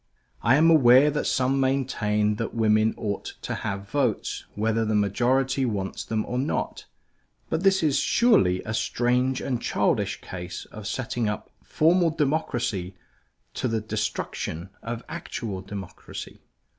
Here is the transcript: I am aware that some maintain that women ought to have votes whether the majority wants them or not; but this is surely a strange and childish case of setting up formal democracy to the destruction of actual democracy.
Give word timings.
I 0.41 0.55
am 0.55 0.71
aware 0.71 1.11
that 1.11 1.27
some 1.27 1.59
maintain 1.59 2.37
that 2.37 2.55
women 2.55 2.95
ought 2.97 3.35
to 3.43 3.53
have 3.53 3.87
votes 3.87 4.45
whether 4.55 4.83
the 4.83 4.95
majority 4.95 5.63
wants 5.63 6.03
them 6.03 6.25
or 6.25 6.39
not; 6.39 6.85
but 7.51 7.61
this 7.61 7.83
is 7.83 7.99
surely 7.99 8.63
a 8.63 8.73
strange 8.73 9.41
and 9.41 9.61
childish 9.61 10.19
case 10.19 10.65
of 10.71 10.87
setting 10.87 11.29
up 11.29 11.51
formal 11.63 12.09
democracy 12.09 12.95
to 13.53 13.67
the 13.67 13.79
destruction 13.79 14.71
of 14.81 15.03
actual 15.07 15.61
democracy. 15.61 16.41